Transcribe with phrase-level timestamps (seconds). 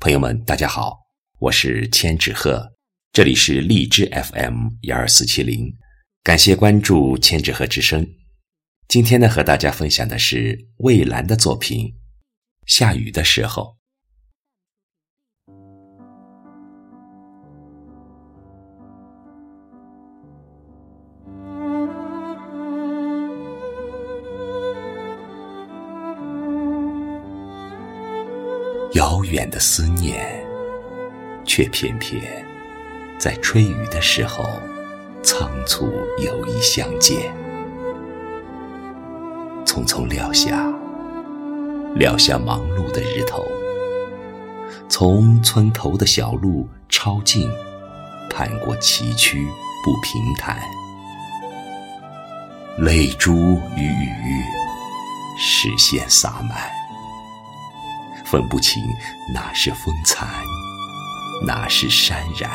[0.00, 0.98] 朋友们，大家好，
[1.40, 2.72] 我是千纸鹤，
[3.12, 5.76] 这里是荔枝 FM 幺二四七零，
[6.22, 8.08] 感谢关注千纸鹤之声。
[8.88, 11.86] 今天呢，和大家分享的是蔚蓝的作品
[12.64, 13.62] 《下雨的时候》。
[28.94, 30.44] 遥远的思念，
[31.44, 32.44] 却偏偏
[33.18, 34.44] 在吹雨的时候
[35.22, 37.32] 仓促有意相见。
[39.64, 40.66] 匆匆撂下，
[41.94, 43.46] 撂下忙碌的日头，
[44.88, 47.48] 从村头的小路抄近，
[48.28, 49.36] 攀过崎岖
[49.84, 50.60] 不平坦，
[52.78, 53.32] 泪珠
[53.76, 54.42] 与雨，
[55.38, 56.79] 视线洒满。
[58.30, 58.80] 分不清
[59.34, 60.28] 哪是风残，
[61.44, 62.48] 哪是潸然。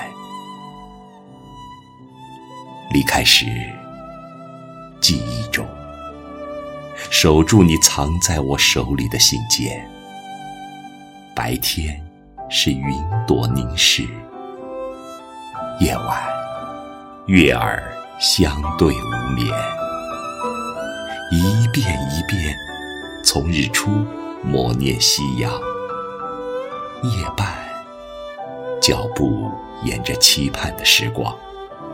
[2.91, 3.45] 离开时，
[5.01, 5.67] 记忆中
[7.11, 9.85] 守住你藏在我手里的信件。
[11.35, 12.01] 白天
[12.49, 14.07] 是云朵凝视，
[15.81, 16.23] 夜晚
[17.25, 17.83] 月儿
[18.17, 19.45] 相对无眠。
[21.33, 22.55] 一遍一遍，
[23.25, 24.05] 从日出。
[24.45, 25.51] 默念夕阳，
[27.03, 27.47] 夜半，
[28.79, 29.51] 脚步
[29.83, 31.35] 沿着期盼的时光，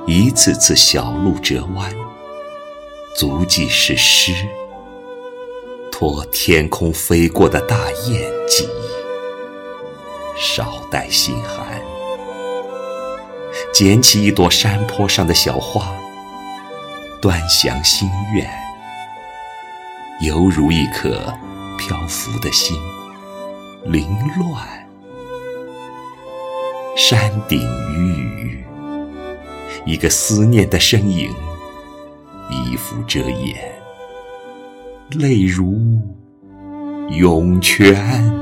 [0.05, 1.89] 一次次小路折弯，
[3.15, 4.33] 足迹是诗，
[5.91, 11.81] 托天空飞过的大雁记忆，少带心寒，
[13.73, 15.95] 捡起一朵山坡上的小花，
[17.21, 18.45] 端详心愿，
[20.19, 21.33] 犹如一颗。
[21.81, 22.79] 漂浮的心，
[23.85, 24.87] 凌乱。
[26.95, 27.59] 山顶
[27.97, 28.63] 雨雨，
[29.83, 31.33] 一个思念的身影，
[32.51, 33.57] 衣服遮掩，
[35.09, 35.75] 泪如
[37.09, 38.40] 涌泉。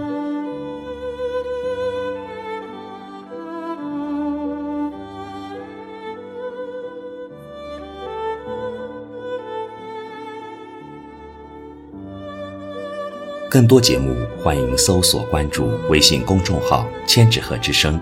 [13.50, 18.00] 更多节目，欢迎搜索关注微信公众号“千纸鹤之声”。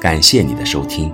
[0.00, 1.12] 感谢你的收听。